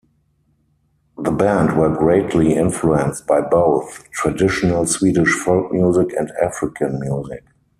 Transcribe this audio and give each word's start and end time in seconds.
The 1.15 1.29
band 1.29 1.77
were 1.77 1.95
greatly 1.95 2.55
influenced 2.55 3.27
by 3.27 3.41
both 3.41 4.09
traditional 4.09 4.87
Swedish 4.87 5.29
folk 5.31 5.71
music 5.71 6.13
and 6.17 6.31
African 6.41 6.99
music. 6.99 7.45